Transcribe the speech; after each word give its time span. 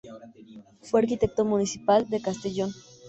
Fue 0.81 0.99
arquitecto 1.01 1.45
municipal 1.45 2.09
de 2.09 2.23
Castellón. 2.23 2.71